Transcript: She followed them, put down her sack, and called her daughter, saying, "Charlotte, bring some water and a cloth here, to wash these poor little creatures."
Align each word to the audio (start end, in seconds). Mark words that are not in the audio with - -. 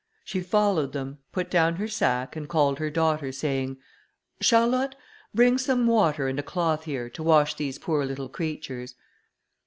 She 0.23 0.41
followed 0.41 0.93
them, 0.93 1.19
put 1.31 1.51
down 1.51 1.75
her 1.75 1.87
sack, 1.87 2.35
and 2.35 2.49
called 2.49 2.79
her 2.79 2.89
daughter, 2.89 3.31
saying, 3.31 3.77
"Charlotte, 4.39 4.95
bring 5.31 5.59
some 5.59 5.85
water 5.85 6.27
and 6.27 6.39
a 6.39 6.41
cloth 6.41 6.85
here, 6.85 7.07
to 7.11 7.21
wash 7.21 7.53
these 7.53 7.77
poor 7.77 8.03
little 8.03 8.27
creatures." 8.27 8.95